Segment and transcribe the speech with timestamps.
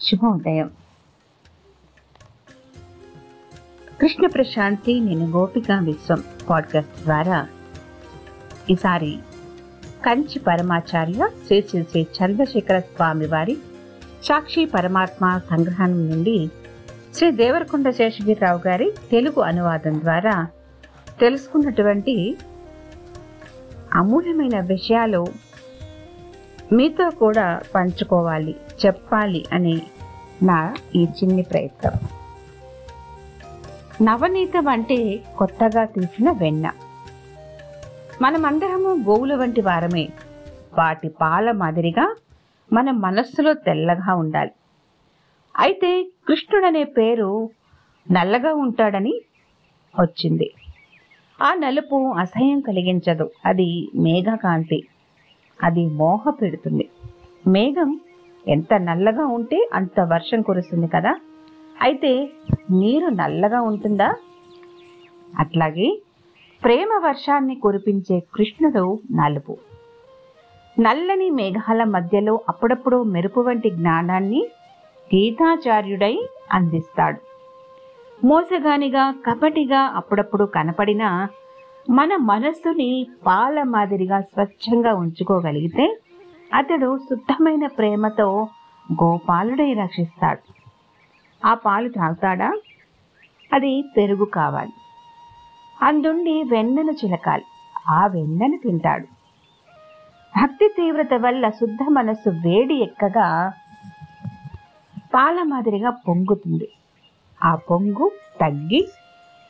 [0.00, 0.70] శుభోదయం.
[4.00, 7.48] కృష్ణ ప్రశాంతి నేను గోపిక విశ్వం పాడ్కాస్ట్ ద్వారా
[8.70, 9.18] ఈసారి
[10.06, 13.56] కంచి పరమాచార్య శ్రీ శ్రీ శ్రీ చంద్రశేఖర స్వామి వారి
[14.22, 16.50] సాక్షి పరమాత్మ సంగ్రహణం నుండి
[17.14, 20.46] శ్రీ దేవరకొండ శేషగిరిరావు గారి తెలుగు అనువాదం ద్వారా
[21.20, 22.36] తెలుసుకున్నటువంటి
[23.94, 25.26] అమూల్యమైన విషయాలు
[26.72, 28.56] మీతో కూడా పంచుకోవాలి.
[28.86, 29.82] చెప్పాలి అనే
[30.42, 31.92] నా ఈ చిన్ని ప్రయత్నం.
[34.06, 36.72] నవనీతం అంటే కొత్తగా తీసిన వెన్న.
[38.22, 40.08] మనమందరము గోవుల వంటి వారమే.
[40.78, 42.16] వాటి పాల మాదిరిగా
[42.72, 44.50] మన మనస్సులో తెల్లగా ఉండాలి.
[45.56, 47.50] అయితే కృష్ణుడనే పేరు
[48.10, 49.20] నల్లగా ఉంటాడని
[50.00, 50.54] వచ్చింది.
[51.42, 53.30] ఆ నలుపు అసహ్యం కలిగించదు.
[53.46, 54.86] అది మేఘకాంతి.
[55.62, 56.88] అది మోహ పెడుతుంది.
[57.46, 58.00] మేఘం
[58.48, 61.20] ఎంత నల్లగా ఉంటే అంత వర్షం కురుస్తుంది కదా.
[61.82, 62.30] అయితే
[62.70, 64.14] నీరు నల్లగా ఉంటుందా?
[65.38, 66.00] అట్లాగే
[66.64, 69.56] ప్రేమ వర్షాన్ని కురిపించే కృష్ణుడు నలుపు.
[70.80, 74.46] నల్లని మేఘాల మధ్యలో అప్పుడప్పుడు మెరుపు వంటి జ్ఞానాన్ని
[75.14, 77.18] గీతాచార్యుడై అందిస్తాడు.
[78.26, 81.28] మోసగానిగా కపటిగా అప్పుడప్పుడు కనపడినా
[81.90, 85.98] మన మనస్సుని పాల మాదిరిగా స్వచ్ఛంగా ఉంచుకోగలిగితే
[86.54, 88.48] అతడు శుద్ధమైన ప్రేమతో
[89.02, 90.52] గోపాలుడై రక్షిస్తాడు.
[91.46, 92.52] ఆ పాలు తాగుతాడా?
[93.52, 94.72] అది పెరుగు కావాలి.
[95.82, 97.44] అందుండి వెన్నను చిలకాలి.
[97.88, 99.06] ఆ వెన్నను తింటాడు.
[100.42, 103.52] భక్తి తీవ్రత వల్ల శుద్ధ మనస్సు వేడి ఎక్కగా
[105.14, 106.68] పాల మాదిరిగా పొంగుతుంది.
[107.44, 108.88] ఆ పొంగు తగ్గి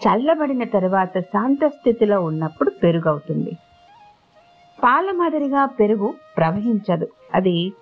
[0.01, 3.57] చల్లబడిన తరువాత శాంత స్థితిలో ఉన్నప్పుడు పెరుగు అవుతుంది
[4.83, 7.09] పాల మాదిరిగా పెరుగు ప్రవహించదు.
[7.35, 7.73] అది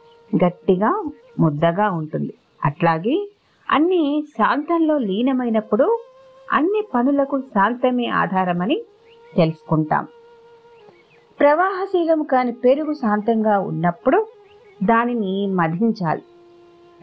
[0.44, 2.34] గట్టిగా ముద్దగా ఉంటుంది.
[2.64, 3.28] అట్లాగే
[3.70, 5.98] అన్ని శాంతంలో లీనమైనప్పుడు
[6.52, 8.82] అన్ని పనులకు శాంతమే ఆధారమని
[9.36, 10.06] తెలుసుకుంటాం.
[11.40, 14.26] ప్రవాహశీలం కాని పెరుగు శాంతంగా ఉన్నప్పుడు
[14.84, 16.22] దానిని మధించాలి.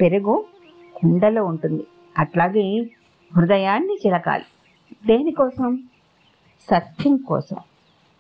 [0.02, 0.46] పెరుగు
[0.96, 1.88] కుండలో ఉంటుంది.
[2.18, 2.90] అట్లాగే
[3.36, 4.44] హృదయాన్ని చిలకాలి.
[5.06, 5.84] దేనికోసం?
[6.62, 7.58] సత్యం కోసం.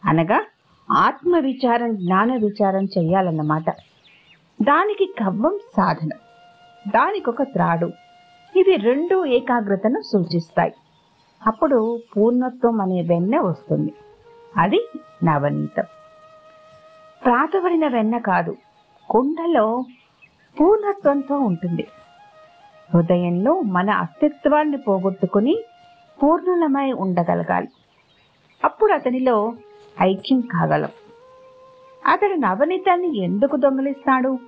[0.06, 0.46] అనగా
[0.92, 3.70] ఆత్మ విచారం జ్ఞాన విచారం చెయ్యాలన్నమాట.
[4.62, 6.10] దానికి కవ్వం సాధన.
[6.88, 7.86] దానికొక త్రాడు.
[8.56, 10.74] ఇవి రెండు ఏకాగ్రతను సూచిస్తాయి.
[11.48, 13.94] అప్పుడు పూర్ణత్వం అనే వెన్న వస్తుంది.
[14.58, 14.90] అది
[15.24, 15.84] నవనీతం.
[17.26, 18.58] ప్రాతబడిన వెన్న కాదు
[19.10, 19.86] కుండలో
[20.62, 21.88] పూర్ణత్వంతో ఉంటుంది.
[22.94, 25.60] హృదయంలో మన అస్తిత్వాన్ని పోగొట్టుకుని
[26.24, 27.68] పూర్ణులమై ఉండగలగాలి.
[28.64, 29.54] అప్పుడు అతనిలో
[30.02, 30.90] ఐక్యం కాగలం.
[32.08, 34.40] అతడు నవనీతాన్ని ఎందుకు దొంగిలిస్తాడు?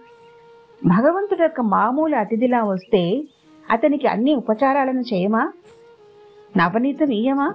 [0.86, 3.24] భగవంతుడు యొక్క మామూలు అతిథిలా వస్తే
[3.72, 5.52] అతనికి అన్ని ఉపచారాలను చేయమా?
[6.58, 7.54] నవనీతం ఇయ్యమా?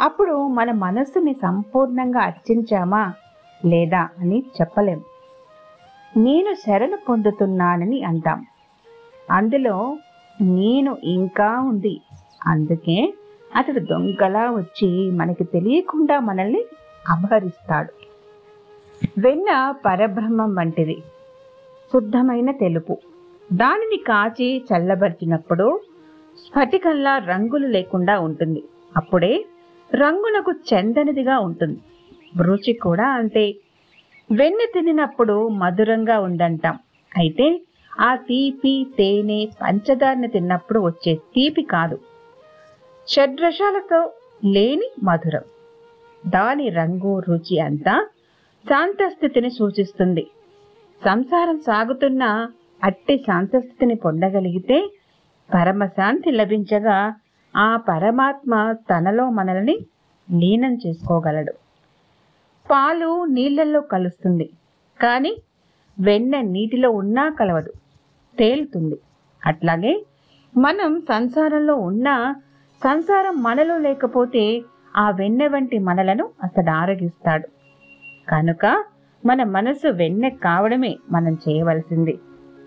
[0.00, 3.12] అప్పుడు మన మనస్సుని సంపూర్ణంగా అర్చించామా
[3.64, 5.02] లేదా అని చెప్పలేం.
[6.16, 8.46] నేను శరణు పొందుతున్నానని అంటాం.
[9.30, 9.96] అందులో
[10.40, 12.00] నేను ఇంకా ఉంది.
[12.46, 13.14] అందుకే
[13.56, 16.64] అతడు దొంగలా వచ్చి మనకి తెలియకుండా మనల్ని
[17.08, 17.92] అపహరిస్తాడు.
[19.18, 21.02] వెన్న పరబ్రహ్మం వంటిది.
[21.92, 22.98] శుద్ధమైన తెలుపు.
[23.52, 25.80] దానిని కాచి చల్లబరిచినప్పుడు
[26.38, 28.62] స్ఫటికంలా రంగులు లేకుండా ఉంటుంది.
[28.96, 29.44] అప్పుడే
[29.94, 31.80] రంగులకు చెందనిదిగా ఉంటుంది.
[32.42, 33.54] రుచి కూడా అంతే.
[34.32, 36.78] వెన్న తినినప్పుడు మధురంగా ఉందంటాం.
[37.18, 37.60] అయితే
[38.00, 41.98] ఆ తీపి తేనె పంచదారని తిన్నప్పుడు వచ్చే తీపి కాదు.
[43.10, 44.00] షడ్రసాలతో
[44.44, 45.44] లేని మధురం.
[46.28, 47.94] దాని రంగు రుచి అంతా
[48.64, 50.24] శాంతస్థితిని సూచిస్తుంది.
[51.04, 52.24] సంసారం సాగుతున్న
[52.84, 54.78] అట్టి శాంతస్థితిని పొందగలిగితే
[55.54, 56.96] పరమశాంతి లభించగా
[57.54, 59.76] ఆ పరమాత్మ తనలో మనల్ని
[60.28, 61.54] లీనం చేసుకోగలడు.
[62.70, 64.46] పాలు నీళ్ళల్లో కలుస్తుంది
[65.00, 65.32] కానీ
[65.98, 67.72] వెన్న నీటిలో ఉన్నా కలవదు
[68.38, 68.98] తేలుతుంది.
[69.42, 69.94] అట్లాగే
[70.56, 72.14] మనం సంసారంలో ఉన్నా
[72.84, 74.62] సంసారం మనలో లేకపోతే
[74.96, 77.48] ఆ వెన్నె వంటి మనలను అతడు ఆరగిస్తాడు.
[78.28, 78.84] కనుక
[79.26, 82.18] మన మనసు వెన్నె కావడమే మనం చేయవలసింది.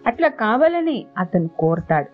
[0.08, 2.08] అట్లా కావాలని అతను కోరుతాడు.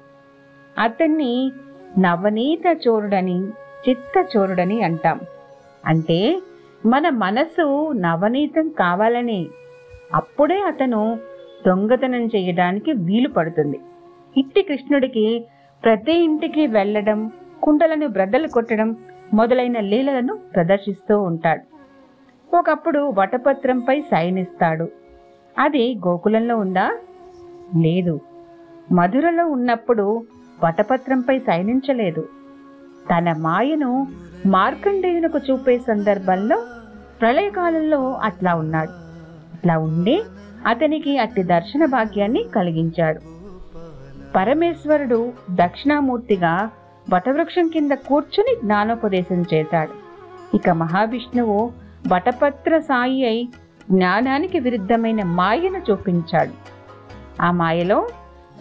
[0.82, 1.52] అతన్ని
[2.00, 3.48] నవనీత చోరుడని
[3.90, 5.20] చిత్త చోరుడని అంటాం.
[5.86, 6.42] అంటే
[6.86, 9.48] మన మనసు నవనీతం కావాలని
[10.14, 11.20] అప్పుడే అతను
[11.68, 13.80] దొంగతనం చేయడానికి వీలు పడుతుంది.
[14.38, 15.46] ఇట్టి కృష్ణుడికి
[15.84, 17.32] ప్రతి ఇంటికి వెళ్ళడం
[17.64, 18.96] కుండలను బ్రద్దలు కొట్టడం
[19.34, 21.62] మొదలైన లీలలను ప్రదర్శిస్తూ ఉంటాడు.
[22.56, 24.90] ఒకప్పుడు వటపత్రంపై సైనిస్తాడు
[25.60, 26.98] అది గోకులంలో ఉందా?
[27.78, 28.20] లేదు.
[28.92, 30.24] మధురలో ఉన్నప్పుడు
[30.64, 32.28] వటపత్రంపై సైనించలేదు
[33.12, 34.08] తన మాయను
[34.46, 36.66] మార్కండేయునకు చూపే సందర్భంలో
[37.22, 38.90] ప్రళయకాలంలో అట్లా ఉన్నాడు.
[39.54, 40.24] అట్లా ఉండి
[40.68, 43.20] అతనికి అట్టి దర్శన భాగ్యాన్ని కలిగించాడు.
[44.36, 46.70] పరమేశ్వరుడు దక్షిణామూర్తిగా
[47.14, 49.92] వటవృక్షం కింద కూర్చుని జ్ఞానోపదేశం చేశాడు.
[50.56, 51.72] ఇక మహావిష్ణువు
[52.08, 53.50] వటపత్ర సాయి అయి
[53.92, 56.54] జ్ఞానానికి విరుద్ధమైన మాయను చూపించాడు.
[57.42, 58.08] ఆ మాయలో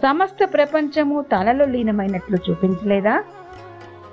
[0.03, 3.23] సమస్త ప్రపంచము తనలో లీనమైనట్లు చూపించలేదా?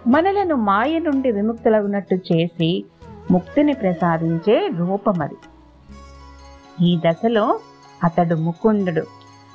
[0.07, 2.85] మనలను మాయ నుండి విముక్తులగునట్టు చేసి
[3.31, 5.37] ముక్తిని ప్రసాదించే రూపమది
[6.85, 7.61] ఈ దశలో
[8.05, 9.03] అతడు ముకుందుడు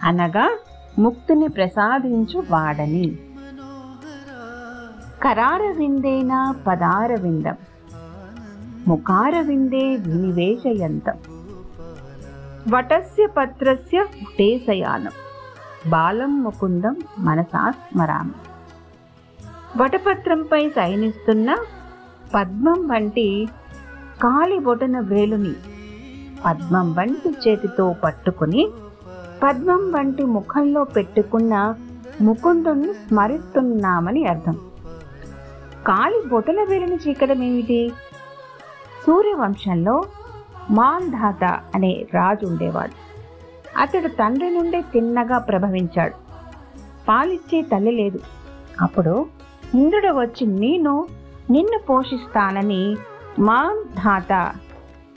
[0.03, 0.57] అనగా
[0.99, 3.17] ముక్తిని ప్రసాదించు వాడని.
[5.21, 7.57] కరార పదారవిందం పదార విందం
[8.87, 11.17] ముఖార విందే వినివేశయంతం
[12.71, 15.15] వటస్య పత్రస్య ఉటేశయానం
[15.87, 18.35] బాలం ముకుందం మనసా స్మరామి
[19.79, 21.49] వటపత్రంపై శయనిస్తున్న
[22.33, 23.27] పద్మం వంటి
[24.21, 25.53] కాలి బొటన వేలుని
[26.45, 28.65] పద్మం వంటి చేతితో పట్టుకుని
[29.43, 31.55] పద్మం వంటి ముఖంలో పెట్టుకున్న
[32.21, 34.57] ముకుందుణ్ణి స్మరిస్తున్నామని అర్థం
[35.87, 37.91] కాలి బొటన వేలుని చీకడం ఏమిటి
[39.07, 40.03] సూర్యవంశంలో
[40.69, 42.91] మాంధాత అనే రాజు ఉండేవాడు.
[43.77, 46.13] అతడు తండ్రి నుండే తిన్నగా ప్రభవించాడు.
[47.07, 48.19] పాలిచ్చే తల్లి లేదు.
[48.81, 49.25] అప్పుడు
[49.73, 51.07] ఇంద్రుడు వచ్చి నేను
[51.51, 52.97] నిన్ను పోషిస్తానని
[53.39, 54.51] మాంధాత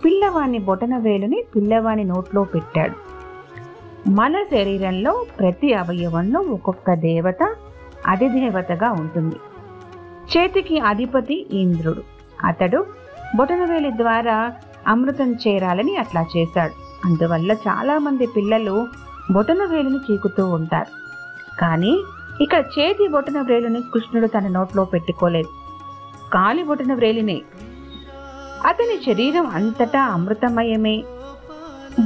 [0.05, 2.97] పిల్లవాని బొటన వేలుని పిల్లవాని నోట్లో పెట్టాడు.
[4.09, 7.55] మన శరీరంలో ప్రతి అవయవంలో ఒక్కొక్క దేవత
[8.07, 9.37] అధిదేవతగా ఉంటుంది.
[10.25, 12.03] చేతికి అధిపతి ఇంద్రుడు.
[12.45, 12.87] అతడు
[13.37, 14.53] బొటనవేలి ద్వారా
[14.87, 16.73] అమృతం చేరాలని అట్లా చేశాడు.
[17.07, 18.87] అందువల్ల చాలామంది పిల్లలు
[19.33, 20.91] బొటనవేలిని చీకుతూ ఉంటారు.
[21.61, 22.03] కానీ
[22.41, 25.49] ఇక చేతి బొటన వ్రేలుని కృష్ణుడు తన నోట్లో పెట్టుకోలేదు.
[26.33, 27.43] కాలి బొటన వ్రేలినే
[28.67, 31.05] అతని శరీరం అంతటా అమృతమయమే.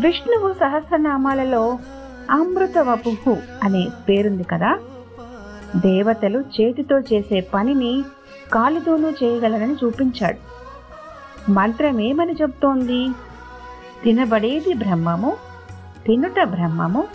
[0.00, 1.78] విష్ణువు సహస్రనామాలలో
[2.30, 4.78] అమృత వపుహు అనే పేరుంది కదా.
[5.76, 8.04] దేవతలు చేతితో చేసే పనిని
[8.52, 10.58] కాలితోనూ చేయగలరని చూపించాడు.
[11.50, 13.08] మంత్రం ఏమని చెప్తోంది?
[14.04, 15.36] తినబడేది బ్రహ్మము
[16.06, 17.08] తినుట బ్రహ్మము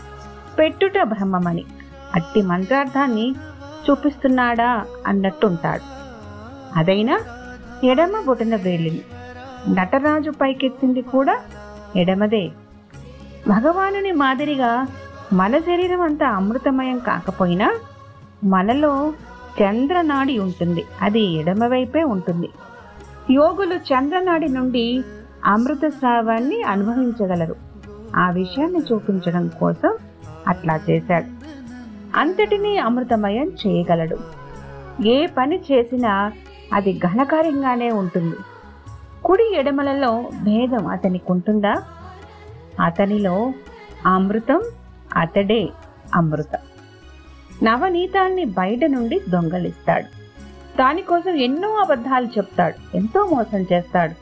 [0.60, 1.66] పెట్టుట బ్రహ్మమని.
[2.16, 3.36] అట్టి మంత్రార్థాన్ని
[3.90, 5.82] చూపిస్తున్నాడా అన్నట్టుంటాడు.
[6.80, 7.20] అదైనా
[7.84, 9.02] ఎడమ బొటన వేలిని.
[9.74, 11.42] నటరాజు పైకెత్తింది కూడా
[11.96, 12.52] ఎడమదే.
[13.48, 14.86] భగవానుని మాదిరిగా
[15.34, 17.76] మన శరీరం అంతా అమృతమయం కాకపోయినా
[18.44, 19.14] మనలో
[19.62, 20.84] చంద్రనాడి ఉంటుంది.
[21.02, 22.50] అది ఎడమవైపే ఉంటుంది.
[23.32, 25.04] యోగులు చంద్రనాడి నుండి
[25.46, 27.56] అమృత స్రావాన్ని అనుభవించగలరు.
[28.16, 29.98] ఆ విషయాన్ని చూపించడం కోసం
[30.48, 31.26] అట్లా చేశాడు.
[32.18, 34.18] అంతటినీ అమృతమయం చేయగలడు.
[35.08, 36.32] ఏ పని చేసినా
[36.74, 38.36] అది ఘనకార్యంగానే ఉంటుంది.
[39.26, 41.74] కుడి ఎడమలలో భేదం అతనికి ఉంటుందా
[42.82, 43.54] అతనిలో
[44.06, 44.62] అమృతం
[45.18, 45.70] అతడే
[46.16, 46.60] అమృతం.
[47.64, 50.06] నవనీతాన్ని బయట నుండి దొంగలిస్తాడు.
[50.78, 52.98] దానికోసం ఎన్నో అబద్ధాలు చెప్తాడు.
[52.98, 54.14] ఎంతో మోసం చేస్తాడు.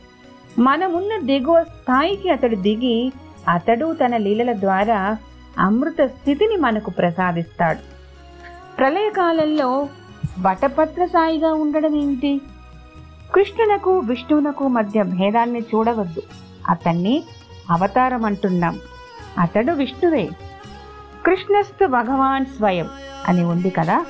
[0.62, 3.12] మనమున్న దిగువ స్థాయికి అతడు దిగి
[3.50, 5.18] అతడు తన లీలల ద్వారా
[5.60, 7.80] అమృత స్థితిని మనకు ప్రసాదిస్తాడు.
[8.78, 9.88] ప్రళయకాలంలో
[10.40, 12.42] వటపత్ర సాయిగా ఉండడం ఏమిటి?
[13.34, 16.22] కృష్ణునకు విష్ణువునకు మధ్య భేదాన్ని చూడవద్దు.
[16.70, 17.24] అతన్ని
[17.70, 18.80] అవతారం అంటున్నాం
[19.40, 20.30] అతడు విష్ణువే.
[21.26, 22.90] కృష్ణస్తు భగవాన్ స్వయం.
[23.28, 24.06] అని ఉంది కదా.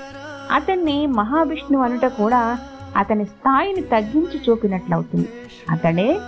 [0.51, 2.59] అతన్ని మహావిష్ణు అనుట కూడా
[2.97, 5.29] అతని స్థాయిని తగ్గించి చూపినట్లవుతుంది.
[5.69, 6.19] అతడే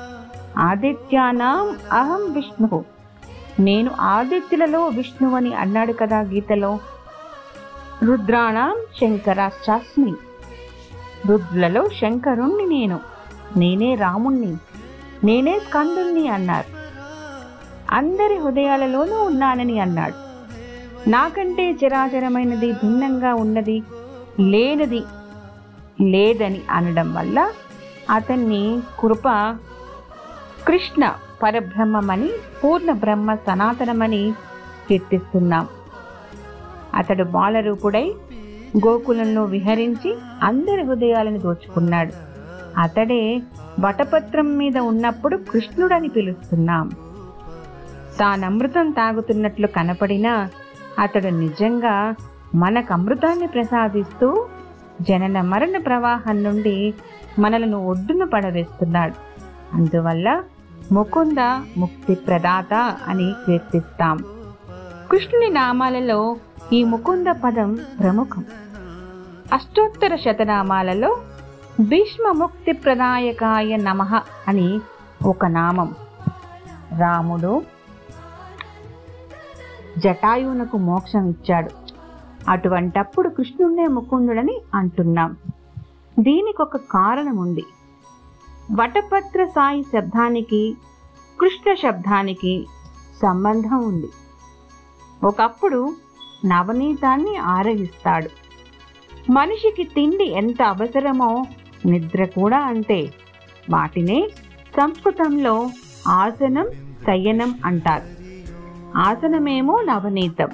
[0.57, 2.85] ఆదిత్యానాం అహం విష్ణు.
[3.59, 6.79] నేను ఆదిత్యులలో విష్ణువని అన్నాడు కదా గీతలో.
[8.03, 10.13] రుద్రాణం శంకరాచాస్మి
[11.27, 12.99] రుద్రులలో శంకరుణ్ణి నేను.
[13.57, 14.57] నేనే రాముణ్ణి.
[15.23, 16.83] నేనే స్కందుణ్ణి అన్నారు.
[17.95, 20.22] అందరి హృదయాలలోనూ ఉన్నానని అన్నాడు.
[21.07, 23.83] నాకంటే చరాచరమైనది భిన్నంగా ఉన్నది
[24.39, 25.03] లేనిది
[26.01, 27.51] లేదని అనడం వల్ల
[28.09, 29.57] అతన్ని కృప
[30.67, 32.29] కృష్ణ పరబ్రహ్మమని
[32.63, 34.33] పూర్ణ బ్రహ్మ సనాతనమని
[34.89, 35.67] కీర్తిస్తున్నాం.
[36.95, 38.13] అతడు బాలరూపుడై
[38.85, 42.13] గోకులంలో విహరించి అందరి హృదయాలను దోచుకున్నాడు.
[42.77, 43.41] అతడే
[43.79, 46.89] వటపత్రం మీద ఉన్నప్పుడు కృష్ణుడని పిలుస్తున్నాం.
[48.19, 50.49] తానమృతం తాగుతున్నట్లు కనపడినా
[50.99, 52.15] అతడు నిజంగా
[52.55, 54.47] మనకు అమృతాన్ని ప్రసాదిస్తూ
[55.01, 56.93] జనన మరణ ప్రవాహం నుండి
[57.39, 59.13] మనలను ఒడ్డున పడవేస్తున్నాడు.
[59.75, 60.43] అందువల్ల
[60.91, 61.37] ముకుంద
[61.77, 62.73] ముక్తి ప్రదాత
[63.07, 64.17] అని కీర్తిస్తాం.
[65.11, 66.35] కృష్ణుని నామాలలో
[66.73, 68.45] ఈ ముకుంద పదం ప్రముఖం.
[69.53, 71.17] అష్టోత్తర శతనామాలలో
[71.79, 74.81] భీష్మ ముక్తి ప్రదాయకాయ నమః అని
[75.25, 75.95] ఒక నామం.
[76.99, 77.61] రాముడు
[79.97, 81.69] జటాయువునకు మోక్షం ఇచ్చాడు.
[82.49, 85.37] అటువంటప్పుడు కృష్ణుడే ముకుందుడని అంటున్నాం.
[86.19, 87.63] దీనికి ఒక కారణం ఉంది
[88.71, 90.77] వటపత్ర సాయి శబ్దానికి
[91.39, 92.67] కృష్ణ శబ్దానికి
[93.21, 94.09] సంబంధం ఉంది.
[95.23, 95.95] ఒకప్పుడు
[96.45, 98.29] నవనీతాన్ని ఆరగిస్తాడు.
[99.31, 101.45] మనిషికి తిండి ఎంత అవసరమో
[101.85, 103.13] నిద్ర కూడా అంతే.
[103.69, 104.29] వాటినే
[104.77, 105.69] సంస్కృతంలో
[106.07, 106.67] ఆసనం
[107.05, 108.12] శయనం అంటారు.
[108.97, 110.47] ఆసనమేమో నవనీతం.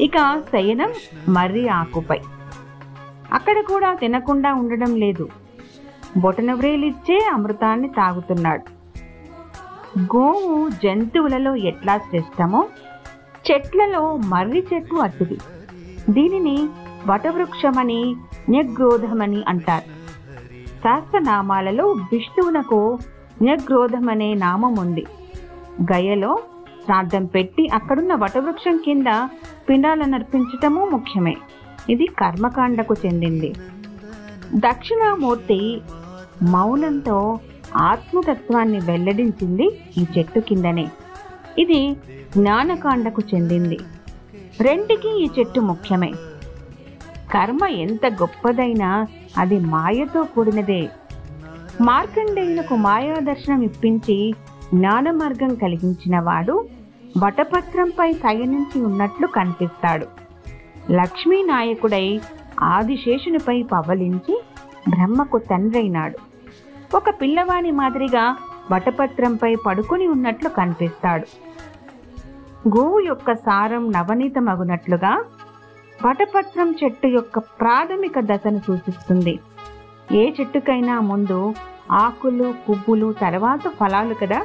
[0.00, 0.92] ఇక శయనం
[1.28, 2.20] మర్రి ఆకుపై.
[3.32, 5.28] అక్కడ కూడా తినకుండా ఉండడం లేదు.
[6.16, 8.82] బొటనవ్రేలిచ్చే అమృతాన్ని తాగుతున్నాడు.
[10.00, 12.68] గోవు జంతువులలో ఎట్లా శ్రేష్టమో
[13.50, 15.38] చెట్లలో మర్రి చెట్టు అట్టిది.
[16.10, 16.68] దీనిని
[17.06, 18.16] వటవృక్షమని
[18.50, 20.02] న్యగ్రోధమని అంటారు.
[20.82, 22.98] శాస్త్రనామాలలో విష్ణువునకు
[23.42, 25.06] న్యగ్రోధమనే నామం ఉంది
[25.92, 26.38] గయలో
[26.84, 29.06] శ్రాద్ధం పెట్టి అక్కడున్న వటవృక్షం కింద
[29.68, 31.36] పిండాలను అర్పించటము ముఖ్యమే.
[31.90, 33.54] ఇది కర్మకాండకు చెందింది.
[34.54, 35.80] దక్షిణామూర్తి
[36.42, 37.38] మౌనంతో
[37.76, 40.88] ఆత్మతత్వాన్ని వెల్లడించింది ఈ చెట్టు కిందనే.
[41.58, 41.96] ఇది
[42.36, 43.78] జ్ఞానకాండకు చెందింది.
[44.60, 46.12] రెంటికి ఈ చెట్టు ముఖ్యమే.
[47.32, 49.06] కర్మ ఎంత గొప్పదైనా
[49.38, 50.90] అది మాయతో కూడినదే.
[51.80, 54.34] మార్కండేయులకు మాయా దర్శనం ఇప్పించి
[54.74, 56.66] జ్ఞాన మార్గం కలిగించిన వాడు
[57.24, 60.06] వటపత్రంపై శయనించి ఉన్నట్లు కనిపిస్తాడు.
[60.90, 62.20] లక్ష్మీ నాయకుడై
[62.60, 64.42] ఆదిశేషునిపై పవలించి
[64.88, 66.18] బ్రహ్మకు తండ్రైనాడు.
[66.96, 68.36] ఒక పిల్లవాని మాదిరిగా
[68.72, 71.26] వటపత్రంపై పడుకుని ఉన్నట్లు కనిపిస్తాడు.
[72.68, 75.24] గోవు యొక్క సారం నవనీతమగునట్లుగా
[76.06, 79.38] వటపత్రం చెట్టు యొక్క ప్రాథమిక దశను సూచిస్తుంది.
[80.12, 81.54] ఏ చెట్టుకైనా ముందు
[81.92, 84.42] ఆకులు పువ్వులు తర్వాత ఫలాలు కదా?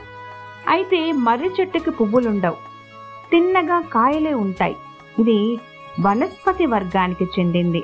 [0.67, 2.57] అయితే మర్రి చెట్టుకి పువ్వులుండవు.
[3.31, 4.75] తిన్నగా కాయలే ఉంటాయి.
[5.19, 5.39] ఇది
[6.01, 7.81] వనస్పతి వర్గానికి చెందింది.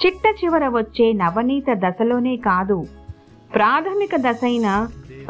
[0.00, 2.86] చిట్ట చివర వచ్చే నవనీత దశలోనే కాదు
[3.54, 4.68] ప్రాథమిక దశైన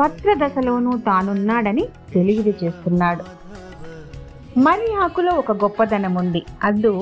[0.00, 3.25] పత్ర దశలోనూ తానున్నాడని తెలియదు చేస్తున్నాడు.
[4.59, 6.92] మరి ఆకులో ఒక గొప్పదనం ఉంది అద్దు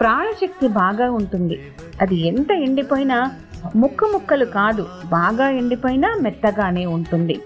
[0.00, 1.56] ప్రాణశక్తి బాగా ఉంటుంది.
[2.00, 3.18] అది ఎంత ఎండిపోయినా
[3.76, 7.36] ముక్క ముక్కలు కాదు బాగా ఎండిపోయినా మెత్తగానే ఉంటుంది.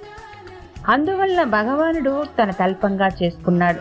[0.88, 3.80] అందువల్ల భగవానుడు తన తల్పంగా చేసుకున్నాడు.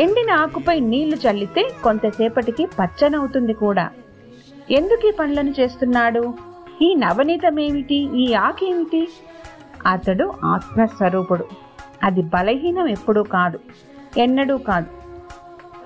[0.00, 3.90] ఎండిన ఆకుపై నీళ్ళు చల్లితే కొంతసేపటికి పచ్చనవుతుంది కూడా.
[4.70, 6.34] ఎందుకు ఈ పనులను చేస్తున్నాడు?
[6.82, 7.94] ఈ నవనీతమేమిటి?
[7.94, 9.08] ఈ ఆకేమిటి?
[9.86, 11.44] అతడు ఆత్మస్వరూపుడు.
[12.02, 13.58] అది బలహీనం ఎప్పుడూ కాదు
[14.18, 14.86] ఎన్నడూ కాదు.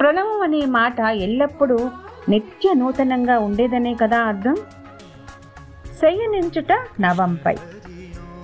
[0.00, 1.90] ప్రణవం అనే మాట ఎల్లప్పుడూ
[2.28, 4.54] నిత్య నూతనంగా ఉండేదనే కదా అర్థం?
[6.00, 7.54] శయనించుట నవంపై.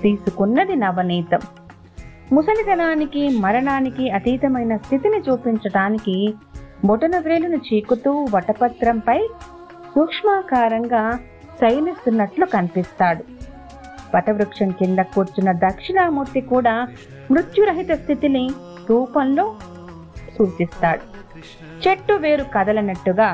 [0.02, 1.38] తీసుకున్నది నవనీతం.
[2.32, 6.34] ముసలితనానికి మరణానికి అతీతమైన స్థితిని చూపించటానికి
[6.84, 9.18] బొటన వ్రేలును చీకుతూ వటపత్రంపై
[9.94, 11.18] సూక్ష్మాకారంగా
[11.60, 13.24] శయనిస్తున్నట్లు కనిపిస్తాడు.
[14.14, 16.74] వటవృక్షం కింద కూర్చున్న దక్షిణామూర్తి కూడా
[17.30, 18.50] మృత్యురహిత స్థితిని
[18.90, 19.56] రూపంలో
[20.38, 21.04] సూచిస్తాడు.
[21.82, 23.30] చెట్టు వేరు కదలనట్టుగా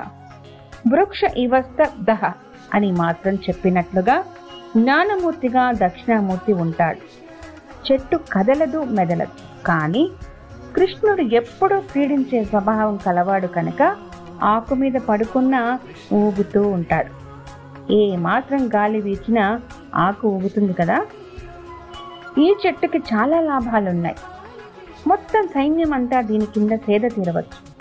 [0.89, 2.33] వృక్ష ఇవస్త దహ
[2.75, 4.25] అని మాత్రం చెప్పినట్లుగా
[4.77, 7.24] జ్ఞానమూర్తిగా దక్షిణామూర్తి ఉంటాడు.
[7.93, 9.65] చెట్టు కదలదు మెదలదు.
[9.67, 10.11] కానీ
[10.77, 13.97] కృష్ణుడు ఎప్పుడూ క్రీడించే స్వభావం కలవాడు కనుక
[14.43, 15.79] ఆకు మీద పడుకున్నా
[16.13, 17.25] ఊగుతూ ఉంటాడు.
[17.93, 19.61] ఏ మాత్రం గాలి వీచినా
[19.95, 21.07] ఆకు ఊగుతుంది కదా?
[22.39, 24.17] ఈ చెట్టుకి చాలా లాభాలున్నాయి.
[25.07, 27.75] మొత్తం సైన్యం అంతా దీని కింద సేద తీరవచ్చు.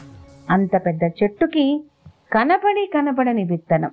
[0.50, 1.83] అంత పెద్ద చెట్టుకి
[2.33, 3.91] కనపడి కనపడని విత్తనం.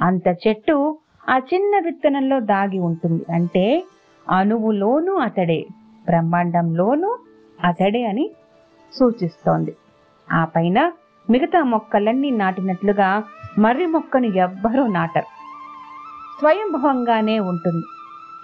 [0.00, 0.98] అంత చెట్టు
[1.30, 3.32] ఆ చిన్న విత్తనంలో దాగి ఉంటుంది.
[3.32, 3.84] అంటే
[4.30, 5.66] అణువులోనూ అతడే
[6.04, 7.18] బ్రహ్మాండంలోనూ
[7.64, 8.30] అతడే అని
[8.92, 9.76] సూచిస్తోంది.
[10.32, 10.92] ఆ పైన
[11.30, 13.22] మిగతా మొక్కలన్నీ నాటినట్లుగా
[13.58, 15.24] మర్రి మొక్కను ఎవ్వరూ నాటరు.
[16.40, 17.84] స్వయంభవంగానే ఉంటుంది.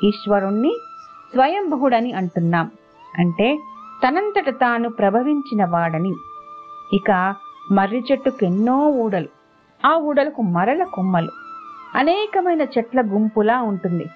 [0.09, 0.77] ఈశ్వరుణ్ణి
[1.35, 2.71] స్వయంభుడని అంటున్నాం.
[3.19, 3.59] అంటే
[4.09, 6.13] తనంతట తాను ప్రభవించిన వాడని.
[6.93, 7.35] ఇక
[7.73, 9.29] మర్రి చెట్టుకెన్నో ఊడలు.
[9.87, 11.31] ఆ ఊడలకు మరల కొమ్మలు.
[11.95, 14.07] అనేకమైన చెట్ల గుంపులా ఉంటుంది.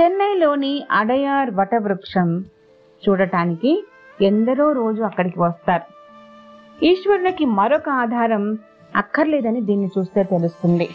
[0.00, 2.44] చెన్నైలోని అడయార్ వటవృక్షం
[3.08, 3.86] చూడటానికి
[4.22, 5.86] ఎందరో రోజు అక్కడికి వస్తారు.
[6.84, 8.58] ఈశ్వరునికి మరొక ఆధారం
[8.96, 10.88] అక్కర్లేదని దీన్ని చూస్తే తెలుస్తుంది.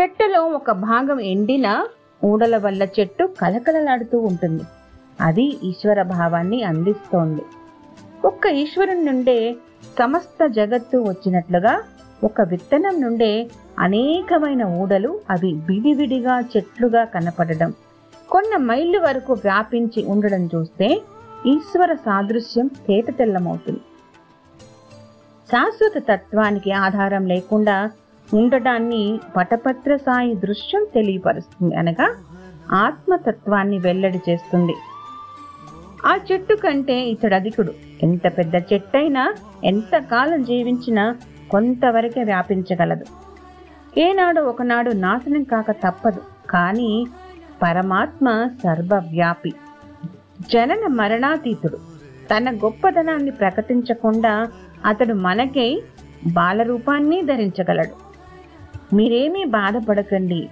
[0.00, 1.86] చెట్టులో ఒక భాగం ఎండిన
[2.24, 4.62] ఊడల వల్ల చెట్టు కలకలలాడుతూ ఉంటుంది.
[5.20, 7.42] అది ఈశ్వర భావాన్ని అందిస్తోంది.
[8.24, 9.56] ఒక్క ఈశ్వరుని నుండే
[9.98, 11.82] సమస్త జగత్తు వచ్చినట్లుగా
[12.24, 17.72] ఒక విత్తనం నుండే అనేకమైన ఊడలు అవి విడివిడిగా చెట్లుగా కనపడడం.
[18.30, 21.02] కొన్న మైళ్ళు వరకు వ్యాపించి ఉండడం చూస్తే
[21.46, 23.80] ఈశ్వర సాదృశ్యం తేటతెల్లమవుతుంది
[25.52, 27.90] శాశ్వత తత్వానికి ఆధారం లేకుండా
[28.34, 32.16] ఉండటాన్ని పటపత్ర సాయి దృశ్యం తెలియపరుస్తుంది అనగా
[32.72, 34.74] ఆత్మతత్వాన్ని వెల్లడి చేస్తుంది.
[36.06, 37.72] ఆ చెట్టు కంటే ఇతడు అధికుడు.
[38.02, 41.16] ఎంత పెద్ద చెట్టైనా ఎంత కాలం జీవించినా
[41.50, 43.04] కొంతవరకే వ్యాపించగలదు.
[44.00, 46.22] ఏనాడు ఒకనాడు నాశనం కాక తప్పదు.
[46.50, 47.06] కానీ
[47.62, 49.52] పరమాత్మ సర్వవ్యాపి.
[50.52, 51.76] జనన మరణాతీతుడు.
[52.30, 54.46] తన గొప్పదనాన్ని ప్రకటించకుండా
[54.86, 55.82] అతడు మనకై
[56.26, 58.04] బాలరూపాన్ని ధరించగలడు.
[58.94, 60.48] మీరేమీ బాధపడకండి.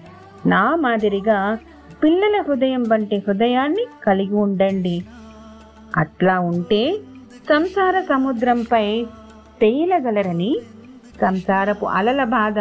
[0.47, 1.59] నా మాదిరిగా
[2.05, 5.05] పిల్లల హృదయం వంటి హృదయాన్ని కలిగి ఉండండి.
[5.97, 6.99] అట్లా ఉంటే
[7.49, 9.07] సంసార సముద్రంపై
[9.61, 10.57] తేలగలరని
[11.21, 12.59] సంసారపు అలల బాధ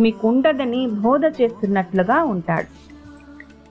[0.00, 2.83] మీకుండదని బోధ చేస్తున్నట్లుగా ఉంటాడు.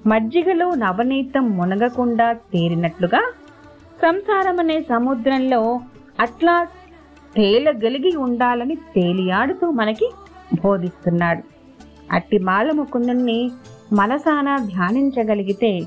[0.08, 3.32] మజ్జిగలో నవనీతం మునగకుండా తేరినట్లుగా
[4.02, 5.80] సంసారమనే సముద్రంలో
[6.20, 6.68] అట్లా
[7.36, 10.12] తేలగలిగి ఉండాలని తేలియాడుతూ మనకి
[10.64, 11.44] బోధిస్తున్నాడు.
[12.12, 13.52] అట్టి బాలముకుందుని
[13.94, 15.82] మనసాన ధ్యానించగలిగితే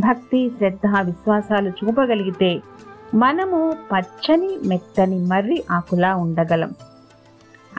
[0.00, 2.60] భక్తి శ్రద్ధ విశ్వాసాలు చూపగలిగితే
[3.14, 6.72] మనము పచ్చని మెత్తని మర్రి ఆకులా ఉండగలం.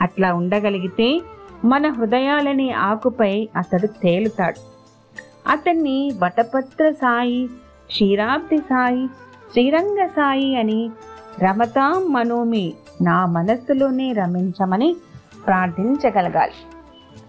[0.00, 1.20] అట్లా ఉండగలిగితే
[1.64, 4.75] మన హృదయాలనే ఆకుపై అతడు తేలుతాడు.
[5.46, 7.46] అతన్ని వటపత్ర సాయి
[7.86, 9.06] క్షీరాబ్ది సాయి
[9.52, 10.90] శ్రీరంగ సాయి అని
[11.38, 14.96] రమతాం మనోమి నా మనస్సులోనే రమించమని
[15.46, 16.52] ప్రార్థించగలగాలి.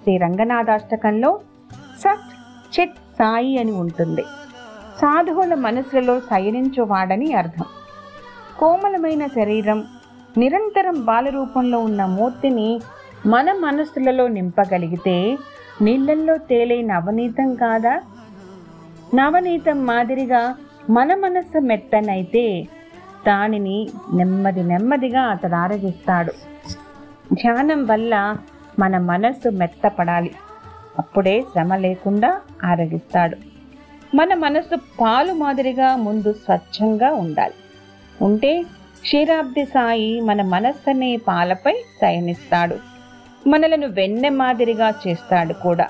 [0.03, 1.39] శ్రీ రంగనాథాష్టకంలో
[1.99, 4.21] సత్ చిత్ సాయి అని ఉంటుంది.
[5.01, 7.65] సాధువుల మనసులలో శయనించువాడని అర్థం.
[8.59, 9.87] కోమలమైన శరీరం
[10.37, 12.81] నిరంతరం బాలరూపంలో ఉన్న మూర్తిని
[13.25, 15.37] మన మనస్సులలో నింపగలిగితే
[15.81, 18.01] నీళ్ళల్లో తేలే నవనీతం కాదా?
[19.15, 20.55] నవనీతం మాదిరిగా
[20.89, 22.67] మన మనస్సు మెత్తనైతే
[23.27, 26.31] దానిని నెమ్మది నెమ్మదిగా అతడు ఆరగిస్తాడు.
[27.33, 28.37] ధ్యానం వల్ల
[28.79, 30.35] మన మనస్సు మెత్తపడాలి.
[30.99, 33.37] అప్పుడే శ్రమ లేకుండా ఆరగిస్తాడు.
[34.15, 37.53] మన మనస్సు పాలు మాదిరిగా ముందు స్వచ్ఛంగా ఉండాలి.
[38.21, 38.63] ఉంటే
[39.01, 42.96] క్షీరాబ్ది సాయి మన మనస్సునే పాలపై శయనిస్తాడు.
[43.47, 45.87] మనలను వెన్నె మాదిరిగా చేస్తాడు కూడా.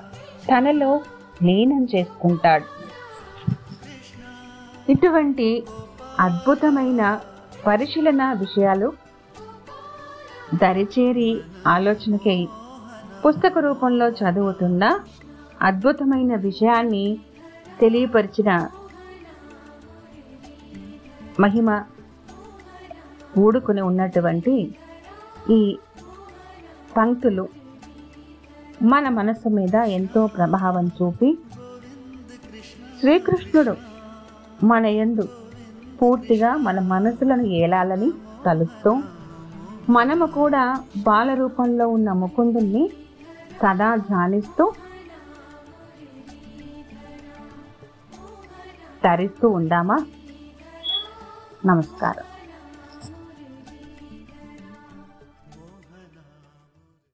[0.49, 1.01] తనలో
[1.43, 2.65] లీనం చేసుకుంటాడు.
[4.91, 5.63] ఇటువంటి
[6.19, 7.19] అద్భుతమైన
[7.67, 8.93] పరిశీలన విషయాలు
[10.53, 12.47] దరిచేరి ఆలోచనకై
[13.25, 14.99] పుస్తక రూపంలో చదువుతున్న
[15.61, 17.19] అద్భుతమైన విషయాన్ని
[17.81, 18.69] తెలియపరిచిన
[21.39, 21.83] మహిమ
[23.37, 24.75] ఊడుకుని ఉన్నటువంటి
[25.49, 25.77] ఈ
[26.97, 27.45] పంక్తులు
[28.81, 31.29] మన మనసు మీద ఎంతో ప్రభావం చూపి
[32.99, 33.73] శ్రీకృష్ణుడు
[34.63, 35.25] మన యందు
[36.01, 38.10] పూర్తిగా మన మనసులను ఏలాలని
[38.45, 38.91] తలుస్తూ
[39.89, 40.63] మనము కూడా
[40.97, 42.83] బాల రూపంలో ఉన్న ముకుందుల్ని
[43.62, 44.65] సదా ధ్యానిస్తూ
[49.03, 49.97] తరిస్తూ ఉందామా?
[51.65, 52.25] నమస్కారం.